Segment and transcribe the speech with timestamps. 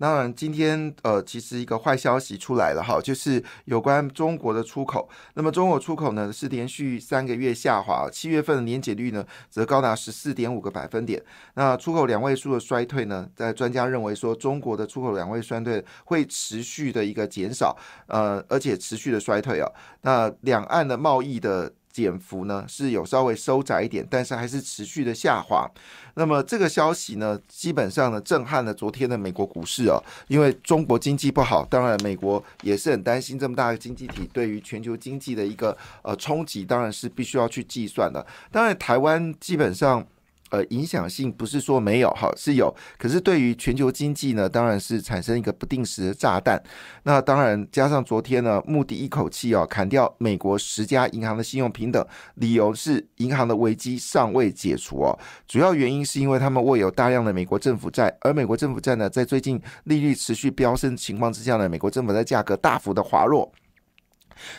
[0.00, 5.06] 当然，今天呃，其实一个坏消息出来了哈，就是有关中国的出口。
[5.34, 11.22] 那么中国出口呢是连续三个月下滑，七月份的年减率呢则高达十四点五个百分点。
[11.52, 19.70] 那出口两位数的衰退呢，在专家认为说，中国的出口两位衰退会持续的一个减少，呃，而且持续的衰退啊。
[20.00, 21.70] 那两岸的贸易的。
[21.92, 25.70] 减幅呢是有稍微收窄一点，但是还是持续的下滑。
[26.14, 38.26] 那么这个消息呢，基本上呢震撼了昨天的美国股市哦，因为中国经济不好，当然美国也是很担心这么大的经济体对于全球经济的一个呃冲击，当然是必须要去计算的。
[38.50, 40.06] 当然台湾基本上。
[40.50, 46.60] 呃，影响性不是说没有哈，是有，可是对于全球经济呢，当然是产生一个不定时的炸弹。
[47.04, 55.18] 那当然加上昨天呢，穆迪一口气哦砍掉美国十家银行的信用平等，理由是银行的危机尚未解除哦。
[55.46, 63.50] 主要原因是因为他们握有大量的美国政府债，而美国政府债呢，在最近利率持续飙升情况之下呢，美国政府债价格大幅的滑落。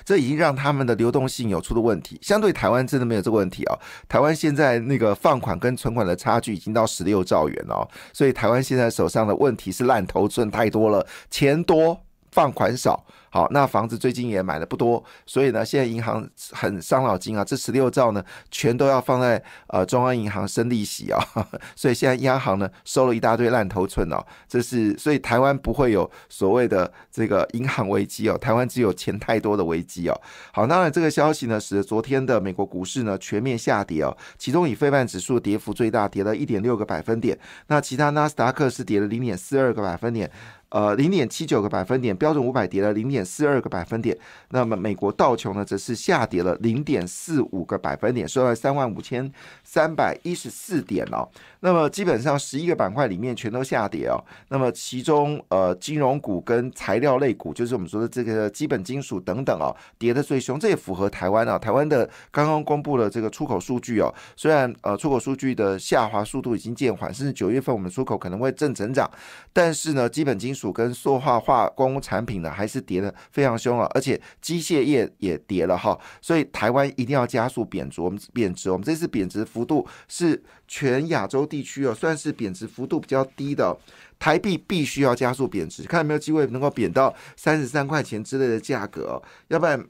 [0.03, 3.79] 这已经让他们的流动性有出了问题，相对台湾真的没有这个问题哦。
[4.07, 11.99] 台湾现在那个放款跟存款的差距已经到十六兆元哦，所以台湾现在手上的问题是烂头寸太多了，钱多
[12.31, 13.05] 放款少。
[13.33, 17.45] 好，那房子最近也买的不多，所以呢，现在银行很伤脑筋啊。
[17.45, 21.17] 这十六兆呢，全都要放在呃中央银行生利息啊，
[21.73, 24.21] 所以现在央行呢收了一大堆烂头寸哦。
[24.49, 30.21] 这是所以台湾不会有所谓的这个银行危机哦，台湾只有钱太多的危机哦。
[30.52, 37.39] 好，当然这个消息呢，使得昨天的美国股市呢全面下跌哦，其中以费曼指数跌幅最大，跌了一点六个百分点。
[37.67, 40.29] 那其他纳斯达克是跌了零点四二个百分点。
[40.69, 44.17] 呃，零点七九个百分点，标准五百跌了零点四二个百分点。
[44.50, 49.32] 那么美国道琼呢，则是下跌了零点四五个百分点，收在三万五千
[49.64, 51.27] 三百一十四点哦。
[51.61, 54.17] 那么基本上十一个板块里面全都下跌哦。
[54.49, 60.59] 那么其中呃，金融股跟材料类股，就是我们说的这个基本金属等等哦，跌的最凶。
[60.59, 64.14] 这也符合台湾啊，台湾的刚刚公布了这个出口数据哦。
[64.36, 69.09] 虽然呃出口数据的下滑速度已经渐缓，甚至九月份我们出口可能会正成长，
[69.53, 78.02] 但是呢，基本金属跟塑化化工产品呢，还是跌的非常凶啊，而且机械业也跌了哈，所以台湾一定要加速贬值。
[78.02, 83.77] 我们贬值，我们这次贬值幅度是全亚洲地区哦，算是贬值幅度比较低的。
[84.20, 89.83] 台币必须要加速贬值，看有没有机会能够贬到三十三块钱之类的价格，要不然。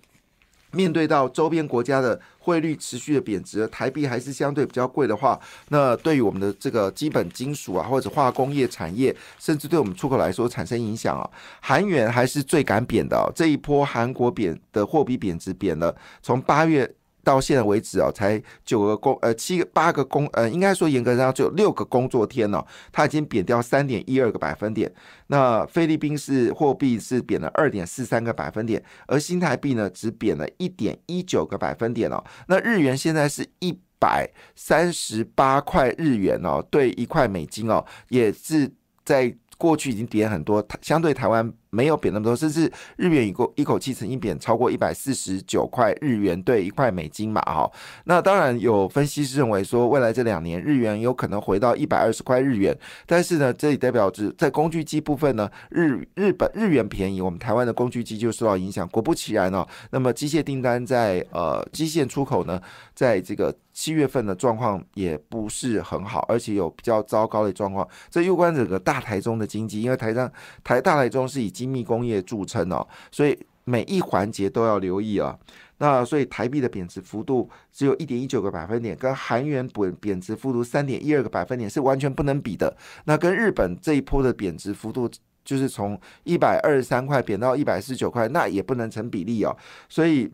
[0.72, 5.40] 面对到周边国家的汇率持续的贬值，台币还是相对比较贵的话，
[5.70, 11.30] 那对于我们的这个基本金属啊，或者化工业产业，甚至对我们出口来说产生影响啊。
[11.60, 16.96] 韩元还是最敢贬的，这一波韩国贬的货币贬值贬了，从八月。
[17.24, 24.92] 到现在为止啊，才九个工呃七个八个工呃，应该说严格上只有六个工作天哦，它已经贬掉三点一二个百分点。
[25.28, 32.24] 那菲律宾是货币是贬了二点四三个百分点，而新台币呢只贬了一点一九个百分点哦。
[32.48, 38.72] 那日元现在是一百三十八块日元哦，对一块美金哦，也是
[39.06, 41.54] 在过去已经跌很多，相对台湾。
[41.72, 47.70] 没有贬那么多，甚至日元一口一口气曾经贬超过一百四十九块日元兑一块美金嘛，哈。
[48.04, 58.88] 那当然有分析师认为说，未来这两年日元有可能回到一百二十块日元，但是呢，这里代表着在工具机部分呢，日日本日元便宜，我们台湾的工具机就受到影响。
[58.90, 62.62] 果不其然哦，那么机械订单在呃机械出口呢，
[62.94, 67.88] 在这个七月份的状况也不是很好，而且有比较糟糕的状况。
[68.10, 70.30] 这攸关整个大台中的经济，因为台上
[70.64, 75.38] 台大台中是以精密工业著称哦，所以每一环节都要留意啊。
[75.78, 82.76] 那所以台币的贬值幅度只有一点一九个百分点，跟韩元贬贬值幅度三点一二个百分点是完全不能比的。
[83.06, 85.08] 那跟日本这一波的贬值幅度，
[85.46, 89.56] 就是从一百二十三块贬到一百四十九块，那也不能成比例哦。
[89.88, 90.31] 所以。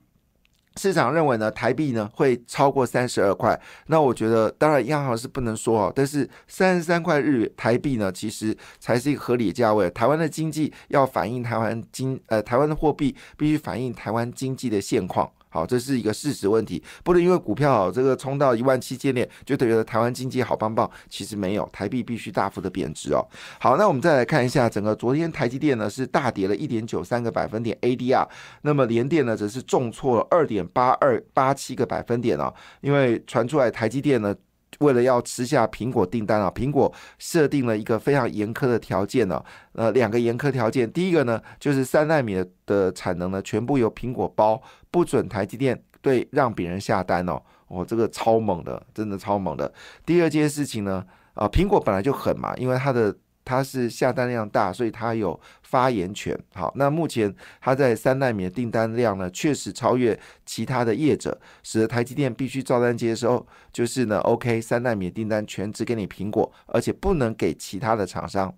[0.77, 3.59] 市场认为呢，台币呢会超过三十二块。
[3.87, 9.89] 那我觉得，当然央行是不能说哦，但是三十三块日台币呢，其实才是一个合理价位。
[9.89, 15.29] 台湾的经济要反映台湾经，呃，台湾的货币必须反映台湾经济的现况。
[15.57, 20.87] 好，这是一个事实问题，不能因为股票这个冲到一万七千点，就觉得台湾经济好棒棒。
[21.09, 23.25] 其实没有，台币必须大幅的贬值哦。
[23.59, 28.27] 好，那我们再来看一下，整个昨天台积电呢是大跌了一点九三个百分点 ADR，
[28.61, 34.35] 那么联电呢则是重挫了二点八二八七个百分点哦，因为传出来台积电呢。
[34.79, 39.43] 为了要吃下苹果订单啊，苹果设定了一个非常严苛的条件呢，
[39.73, 44.61] 呃，两个严苛条件，第一个呢就是三纳米的的产能呢全部由苹果包，
[44.91, 49.73] 不准台积电对让别人下单哦，哦，这个超猛的，真的超猛的。
[50.05, 51.03] 第二件事情呢，
[51.33, 53.15] 啊，苹果本来就狠嘛，因为它的。
[53.47, 56.37] 它是下单量大，所以它有发言权。
[56.53, 63.47] 好，那目前它在三纳米的订单量呢，确实超越其他的业者，使得台积电必须照单接收。
[63.71, 68.53] 就是呢，OK，三纳米的订单全只给你苹果，而且不能给其他的厂商。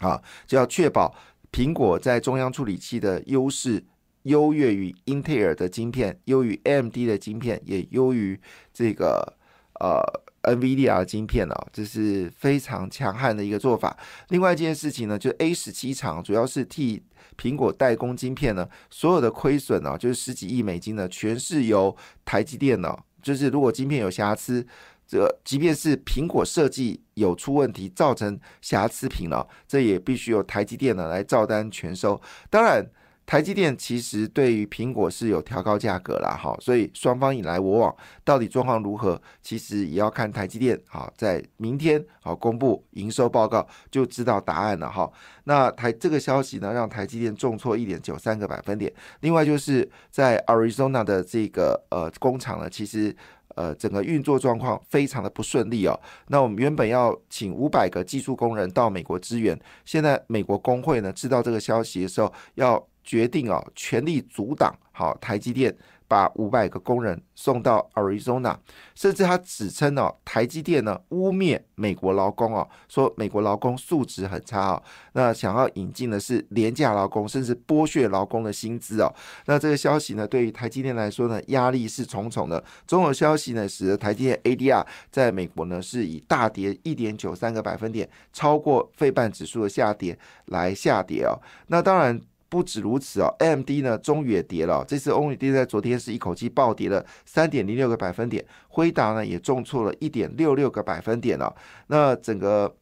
[0.00, 1.14] 啊，就要确保
[1.50, 3.82] 苹果在中央处理器的优势
[4.24, 8.38] 优越于英特尔的晶片，优于 AMD 的晶片，也优于
[8.72, 9.38] 这个
[9.80, 10.24] 呃。
[10.44, 13.96] NVIDIA 晶片啊，这是非常强悍的一个做法。
[14.28, 17.02] 另外一件事情呢，就 A 十七厂主要是替
[17.38, 24.66] 苹果代工晶片呢，所有的亏损呢，就是十几亿美金呢，全是由台积电呢，就是如果晶片有瑕疵，
[25.08, 32.20] 这即便是苹果设计有出问题，造成瑕疵品了，这也必须由台积电呢来照单全收。
[32.50, 32.86] 当然。
[33.26, 45.10] 台积电其实对于苹果是有调高价格啦，哈，所以双方你来我往，到底状况如何，其实也要看台积电好在明天好公布营收报告就知道答案了哈。
[45.44, 48.92] 那台这个消息呢，让台积电重挫一点九三个百分点。
[49.20, 53.16] 另外就是在 Arizona 的这个呃工厂呢，其实
[53.54, 55.98] 呃整个运作状况非常的不顺利哦。
[56.28, 62.86] 那我们原本要请五百个技术工人到美国支援，现在美国工会呢知道这个消息的时候要。
[63.04, 68.56] 决定哦，全力阻挡好台积电把五百个工人送到 Arizona，
[68.94, 74.82] 甚至他指称哦，台积电呢污蔑美国劳工哦，说美国劳工素质很差哦，
[75.14, 79.12] 那想要引进的是廉价劳工，甚至剥削劳工的薪资哦。
[79.46, 82.62] 那这个消息呢，对于台积电来说呢，压力是重重的。
[82.86, 90.16] 综合消息呢，使得台积电 ADR 在美国呢是以大跌一点九三个百分点，超过费半指数的下跌
[90.46, 91.40] 来下跌哦。
[91.68, 92.20] 那当然。
[92.54, 94.84] 不止如此哦，AMD 呢终于也跌了。
[94.86, 101.52] 这次 AMD 在昨天是一口气暴跌了三点零六个百分点，辉达呢也重挫了一点六六个百分点了。
[101.88, 102.76] 那整个。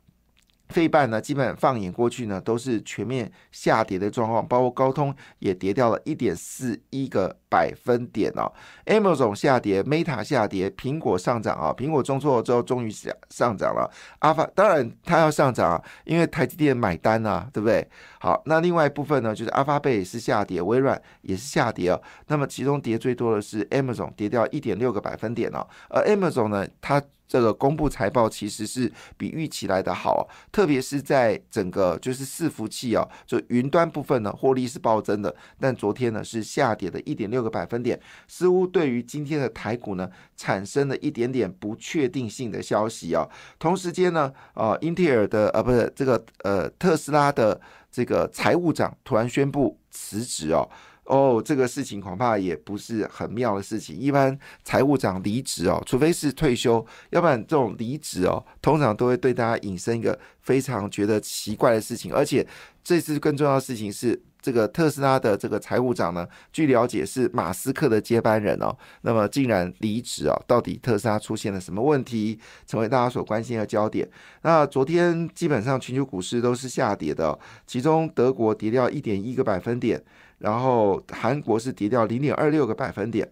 [0.69, 8.51] 费半呢，基本放眼过去呢，都是全面下跌的状况，包括高通也跌掉了一点四一个百分点哦。
[8.87, 13.91] Amazon 下跌，Meta 下跌，苹果上涨啊，苹果中错之后终于上上涨了。
[14.21, 17.87] 阿发当然它要上涨啊，因为台积电买单啊，对不对？
[18.19, 22.03] 好，那另外一部分呢，就是阿发贝也是下跌，微软也是下跌哦。
[22.29, 25.67] 那么其中跌最多的是 Amazon，跌掉一点六个百分点哦。
[25.91, 35.35] 而 Amazon 呢，它这个公布财报其实是比预期来的好，特别是在整个就是伺服器啊，就云端部分呢，获利是暴增的。
[35.59, 37.99] 但昨天呢是下跌的一点六个百分点，
[38.29, 43.29] 似乎对于今天的台股呢产生了一点点不确定性的消息啊。
[43.59, 47.61] 同时间呢，呃，英特尔的呃不是这个呃特斯拉的
[47.91, 50.69] 这个财务长突然宣布辞职哦。
[51.05, 53.95] 哦，这个事情恐怕也不是很妙的事情。
[53.99, 62.15] 一般财务长离职哦，除非是退休，要不然这种离职哦，通常都会对大家引申一个非常觉得奇怪的事情。
[62.15, 62.47] 而且
[62.85, 70.37] 这次更重要的事情是，这个特斯拉的这个财务长呢，据了解是马斯克的接班人哦，那么竟然离职啊？
[70.47, 74.07] 到底特斯拉出现了什么问题，成为大家所关心的焦点？
[74.43, 80.03] 那昨天基本上全球股市都是下跌的，其中德国跌掉一点一个百分点。
[80.39, 83.31] 然后韩国是跌掉零点二六个百分点，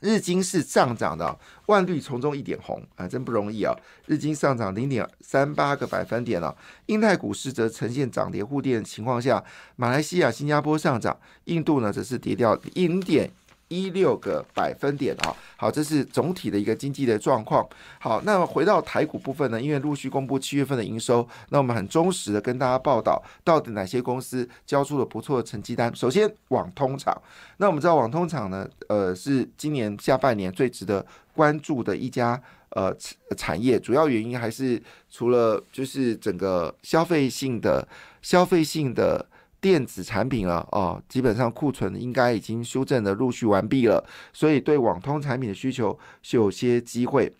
[0.00, 3.74] 日经是上涨的，万绿丛中一点红啊，真不容易啊！
[4.06, 6.54] 日经上涨零点三八个百分点了，
[6.86, 9.42] 印泰股市则呈现涨跌互跌的情况下，
[9.76, 13.30] 马来西亚、新加坡上涨，印度呢则是跌掉零点。
[13.68, 17.66] 一六个百分点啊，好，这是总体的一个经济的状况。
[17.98, 25.94] 好，那么回到台股部分呢，因为陆续公布七月份的营收，那我们很忠实的跟大家报道，到底哪些公司交出了不错的成绩单。
[25.96, 27.20] 首先，网通厂，
[27.56, 31.04] 那我们知道网通厂呢，呃，是今年下半年最值得
[31.34, 32.94] 关注的一家呃
[33.36, 34.80] 产业，主要原因还是
[35.10, 37.86] 除了就是整个消费性的
[38.22, 39.26] 消费性的。
[39.66, 47.34] 电子产品了，哦，基本上库存应该已经修正的陆续完毕了，所以对网通产品的需求是有些机会。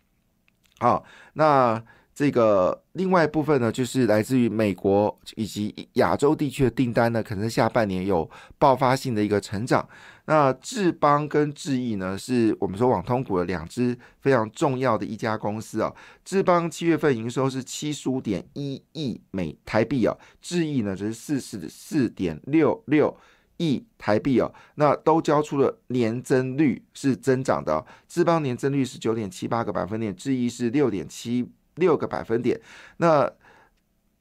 [0.81, 1.05] 好，
[1.35, 1.81] 那。
[2.17, 9.87] 这个另外一部分呢，就是来自于美国以及亚洲地区的订单呢，可能下半年有爆发性的一个成长。
[10.25, 15.93] 那智邦跟智毅呢，是我们说网通股的两只非常重要的一家公司啊。
[16.25, 23.15] 智邦七月份营收是七十五点一亿美台币啊，智毅呢则是四十四点六六
[23.59, 31.47] 亿台币哦，那都交出了年增率是增长的，智邦年增率是九点七八个百分点，智易是六点七
[31.77, 32.61] 六个百分点，
[32.99, 33.33] 那。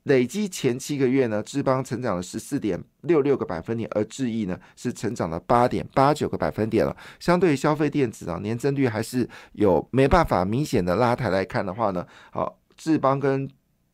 [0.07, 6.95] 累积前七个月呢，智邦成长了十四点六六个百分点，而智易呢是成长了八点八九个百分点了。
[7.19, 13.49] 相对于消费电子啊，年增率还是有没办法明显的拉抬来看的话呢，好，智邦跟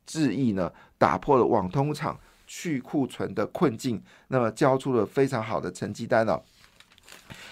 [0.06, 6.44] 智易呢打破了网通厂去库存的困境，那么交出了非常好的成绩单了。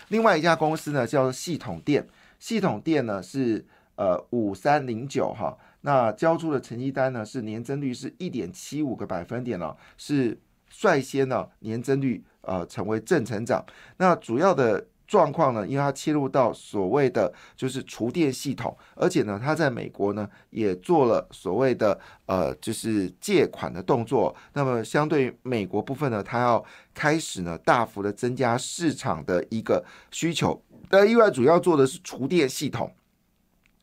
[0.09, 2.05] 另外一家公司呢叫做系统电，
[2.39, 5.57] 系统电呢是呃五三零九哈。
[5.81, 10.37] 那交出的成绩单呢，是年增率是一点七五个百分点了，是
[10.69, 13.65] 率先呢年增率呃成为正成长。
[13.97, 24.35] 那主要的状况呢，因为它切入到所谓的就是厨电系统，而且呢，它在美国呢也做了所谓的呃就是借款的动作。
[24.53, 30.61] 那么相对美国部分呢，它要开始呢大幅的增加市场的一个需求。
[30.89, 32.93] 那另外主要做的是厨电系统。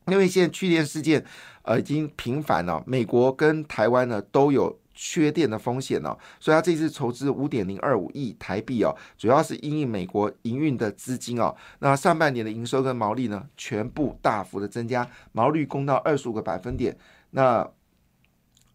[0.09, 1.21] 因为现在去电事件，
[1.67, 2.81] 呃，已经频繁了。
[2.87, 11.53] 美国跟台湾呢都有缺电的风险了，所以他这次筹资五点零二五亿台币哦，主要是因应美国营运的资金哦。
[11.79, 16.97] 那上半年的营收跟毛利呢，全部大幅的增加，毛率攻到二十五个百分点。
[17.31, 17.69] 那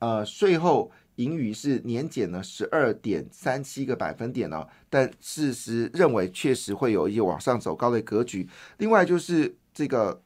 [0.01, 8.47] 呃，税后盈余是年减了十二点三七个百分点哦，但事实认为确实会有一些往上走高的格局。
[8.77, 10.21] 另外就是这个。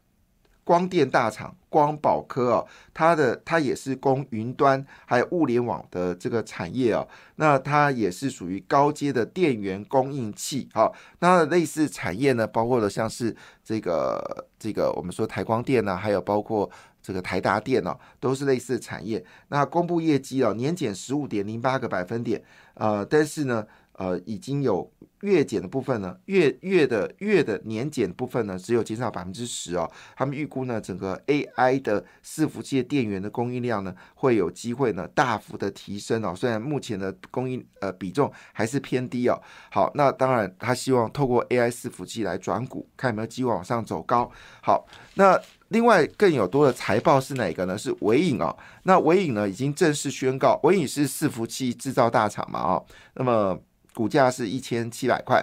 [0.66, 7.06] 光电大厂光宝科哦，它的它也是供云端还有物联网的这个产业哦，
[7.36, 10.68] 那它也是属于高阶的电源供应器。
[10.74, 16.68] 好，那类似产业呢，包括了像是这个这个我们说台光电呢，还有包括
[17.00, 19.24] 这个台达电哦，都是类似的产业。
[19.46, 22.42] 那公布业绩哦，年减十五点零八个百分点，
[22.74, 23.64] 呃，但是呢，
[23.96, 24.90] 呃，已经有。
[25.22, 29.90] 月减的部分呢，月月的月的年减部分呢，只有减少百分之十哦。
[30.14, 36.34] 他们预估呢，整个 AI 的伺服器电源的供应量呢，会有机会呢大幅的提升哦。
[36.36, 39.40] 虽然目前的供应呃比重还是偏低哦。
[39.70, 44.30] 好，那当然他希望透过 AI 伺服器来转股，看有没有机会往上走高。
[44.62, 47.76] 好，那另外更有多的财报是哪个呢？
[47.76, 48.54] 是伟影哦。
[48.82, 52.86] 那伟影呢已经正式宣告，伟影是伺服器制造大厂嘛哦。
[53.14, 53.58] 那么
[53.96, 55.42] 股价是一千七百块。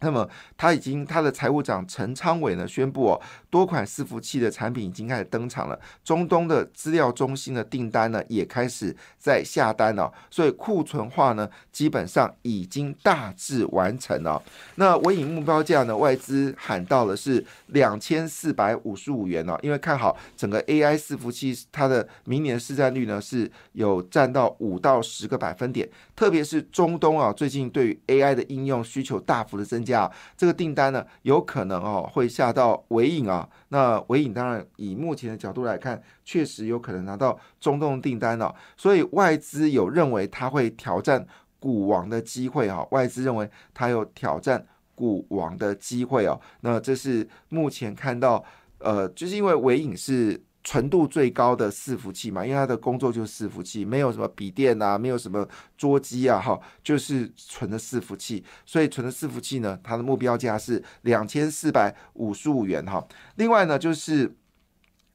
[0.00, 5.76] 那么，他已经他的财务长陈昌伟呢宣布哦，多款伺服器的产品已经开始登场了。
[6.04, 14.40] 中东的资料中心的订单呢也开始在下单了，所以库存化呢基本上已经大致完成了。
[14.76, 29.84] 那尾影目标价呢，外资喊到了是两千四百五十五元哦，因为看好整个 AI 伺服器，它的明年市占率呢是有占到五到十个百分点，特别是中东啊，最近对于 AI 的应用需求大幅的增。
[29.88, 33.48] 价这个订单呢，有可能哦会下到尾影啊。
[33.68, 38.54] 那尾影当然以目前的角度来看，确实有可能拿到中东订单了。
[38.76, 41.26] 所以外资有认为它会挑战
[41.58, 42.86] 股王的机会哦。
[42.90, 44.64] 外资认为它有挑战
[44.94, 46.40] 股王的机会哦。
[46.60, 48.44] 那这是目前看到，
[48.78, 50.42] 呃，就是因为尾影是。
[50.68, 55.48] 纯度最高的伺服器嘛，因为它的工作就是伺服器，没有什么笔电啊，没有什么
[55.78, 58.44] 桌机啊，哈，就是纯的伺服器。
[58.66, 63.02] 所以纯的伺服器呢，它的目标价是两千四百五十五元哈。
[63.36, 64.36] 另外呢，就是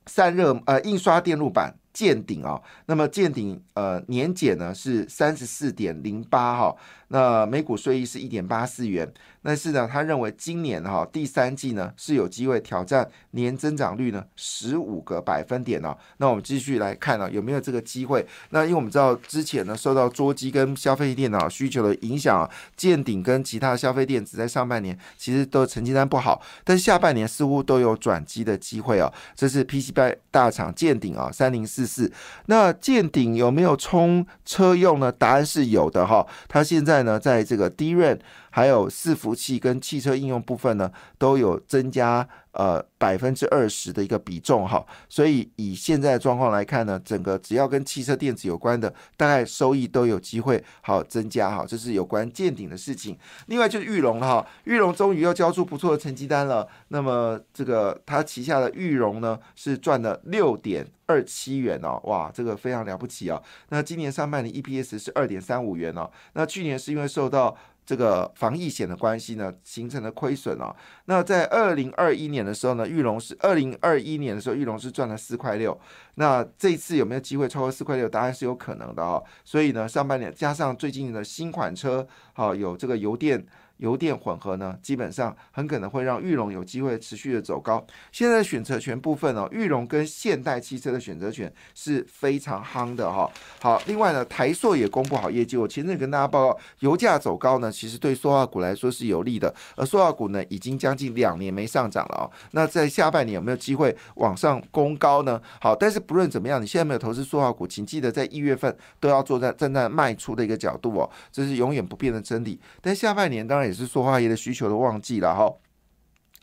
[0.08, 6.76] 散热呃印刷电路板见顶啊，那么见顶呃年减呢是三十四点零八哈，
[7.10, 9.14] 那每股税益是一点八四元。
[9.44, 15.96] 但是呢，他认为今年哈第三季呢是有机会挑战年增长率呢十五个百分点哦。
[16.18, 18.26] 那我们继续来看呢，有没有这个机会？
[18.52, 29.12] 那因为我们知道之前呢受到桌机跟消费电脑需求的影响，建鼎跟其他消费电子在上半年其实都成绩单不好，但下半年似乎都有转机的机会哦。
[29.36, 32.12] 这是 PCB 大厂建鼎啊，三零四四。
[32.46, 35.12] 那建鼎有没有充车用呢？
[35.12, 36.26] 答案是有的哈。
[36.48, 38.20] 它现在呢在这个 DRAM。
[38.56, 53.18] 还有伺服器跟汽车应用部分呢，都有增加呃百分之二十的一个比重哈，所以以现在的状况来看呢，整个只要跟汽车电子有关的，大概收益都有机会好增加哈，这是有关见顶的事情。
[53.48, 63.42] 另外就是玉龙哈，玉龙终于又交出不错的成绩单了，那么这个它旗下的玉龙呢是赚了六点二七元哦，哇，这个非常了不起啊。
[63.70, 70.76] 那今年上半年 EPS 是二点三五元哦，那去年是因为受到这个防疫险的关系呢，形成了亏损哦。
[71.06, 75.80] 那在二零二一年的时候呢，玉龙是二零二一年的时候，玉龙是赚了四块六。
[76.16, 78.08] 那这次有没有机会超过四块六？
[78.08, 79.24] 答案是有可能的哦。
[79.44, 83.46] 所以呢，上半年加上最近的新款车，好有这个油电。
[83.78, 87.86] 油电混合呢，基本上很可能会让玉龙有机会持续的走高。
[88.14, 93.30] 现在选择权部分哦，玉龙跟现代汽车的选择权是非常夯的哈。
[93.60, 95.58] 好，另外呢，台塑也公布好业绩。
[95.58, 99.54] 我前阵跟大家报告，油价走高呢，其实对塑化股来说是有利的。
[99.76, 102.32] 而塑化股呢，已经将近两年没上涨了哦。
[102.52, 105.42] 那在下半年有没有机会往上攻高呢？
[105.60, 112.58] 好，但是不论怎么样，你现在没有投资塑化股，请记得在一月份都要坐在站在卖出的一个角度哦，这是永远不变的真理。
[112.82, 113.74] 但下半年当然也。
[113.74, 115.52] 是塑化业的需求的旺季了哈。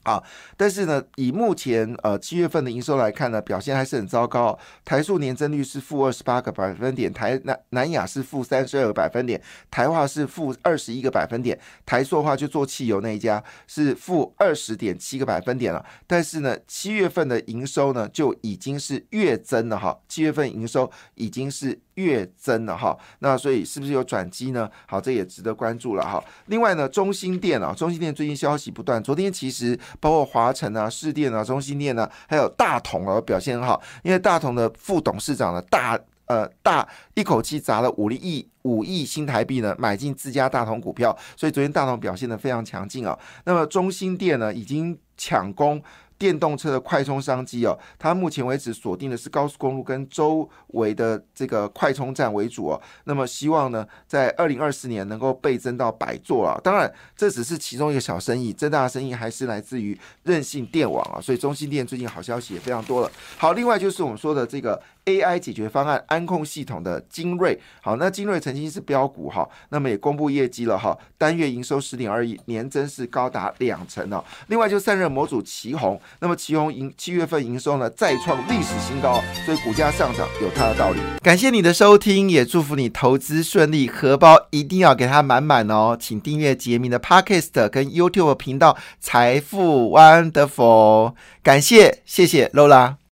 [0.02, 0.22] 啊，
[0.56, 4.58] 但是呢，以目前呃七月份的营收来看呢，表现还是很糟糕。
[4.82, 9.40] 台塑年增率是负二十八个百分点，台南南亚是负三十二个百分点，
[9.70, 15.84] 台化是负二十一个百分点，台塑的话就做汽油那一家是负二十点七个百分点了。
[16.06, 22.98] 但是呢，七月份的营收呢就已经是月增了哈，七月份营收已经是月增了哈。
[23.18, 24.66] 那所以是不是有转机呢？
[24.86, 26.24] 好，这也值得关注了哈。
[26.46, 29.78] 另外呢，中心店啊，中心店最近消息不断，昨天其实。
[29.98, 43.18] 包括华晨啊、市电啊、中心电呢，还有大同啊表现很好，因为大同的副董事长呢大呃大一口气砸了五亿五亿新台币呢买进自家大同股票，所以昨天大同表现的非常强劲啊。
[43.44, 45.82] 那么中心电呢已经抢攻。
[46.20, 52.80] 电动车的快充商机哦，它目前为止锁定的是高速公路跟周围的这个快充站为主哦。
[53.04, 56.60] 那么希望呢，在二零二四年能够倍增到百座啊。
[56.62, 61.18] 当然，这只是其中一个小生意，最大的生意还是来自于任性电网啊。
[61.18, 63.10] 所以中心电最近好消息也非常多了。
[63.38, 64.78] 好，另外就是我们说的这个
[65.10, 67.58] AI 解决方案安控系统的精锐。
[67.82, 74.24] 好，那精锐曾经是标股哈，那么也公布业绩了哈，单月营收十点二亿，年增是高达两成哦。
[74.48, 76.00] 另外就散热模组旗宏。
[76.20, 81.00] 那么旗宏营七月份营收呢再创历史新高，所以股价上涨有它的道理。
[81.22, 85.96] 感谢你的收听，也祝福你投资顺利，荷包一定要给它满满哦。
[85.98, 93.00] 请订阅杰明的 Podcast 跟 YouTube 频道财富 Wonderful，感谢谢谢 Lola。